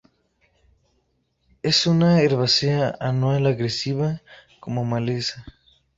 Es 1.61 1.85
una 1.85 2.21
herbácea 2.23 2.97
anual, 2.99 3.45
agresiva 3.45 4.23
como 4.59 4.83
maleza. 4.83 5.45